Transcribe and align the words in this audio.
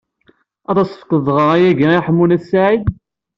Ad 0.69 0.77
as-tefkeḍ 0.83 1.19
dɣa 1.27 1.45
ayagi 1.55 1.87
i 1.97 2.03
Ḥemmu 2.05 2.25
n 2.25 2.35
At 2.35 2.43
Sɛid? 2.51 2.83